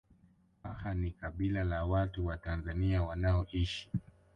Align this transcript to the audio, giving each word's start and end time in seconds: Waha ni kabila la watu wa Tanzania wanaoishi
Waha 0.63 0.93
ni 0.93 1.11
kabila 1.11 1.63
la 1.63 1.85
watu 1.85 2.25
wa 2.25 2.37
Tanzania 2.37 3.03
wanaoishi 3.03 3.89